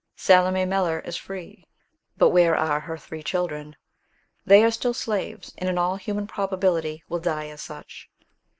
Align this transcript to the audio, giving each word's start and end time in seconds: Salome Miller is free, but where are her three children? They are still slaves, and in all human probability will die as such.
Salome 0.15 0.65
Miller 0.65 0.97
is 1.01 1.15
free, 1.15 1.67
but 2.17 2.29
where 2.29 2.55
are 2.57 2.79
her 2.79 2.97
three 2.97 3.21
children? 3.21 3.75
They 4.43 4.63
are 4.63 4.71
still 4.71 4.95
slaves, 4.95 5.53
and 5.59 5.69
in 5.69 5.77
all 5.77 5.97
human 5.97 6.25
probability 6.25 7.03
will 7.07 7.19
die 7.19 7.49
as 7.49 7.61
such. 7.61 8.09